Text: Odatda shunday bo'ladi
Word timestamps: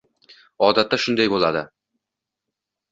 Odatda 0.69 0.99
shunday 1.03 1.31
bo'ladi 1.35 1.65